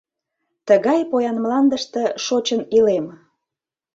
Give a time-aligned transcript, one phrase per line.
[0.67, 3.05] —Тыгай поян мландыште шочын илем.